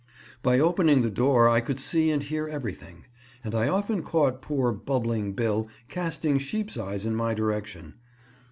By 0.41 0.57
opening 0.57 1.03
the 1.03 1.11
door 1.11 1.47
I 1.47 1.61
could 1.61 1.79
see 1.79 2.09
and 2.09 2.23
hear 2.23 2.47
everything, 2.49 3.05
and 3.43 3.53
I 3.53 3.67
often 3.67 4.01
caught 4.01 4.41
poor 4.41 4.71
"Bubbling 4.71 5.33
Bill" 5.33 5.67
casting 5.89 6.39
sheep's 6.39 6.75
eyes 6.75 7.05
in 7.05 7.13
my 7.13 7.35
direction. 7.35 7.93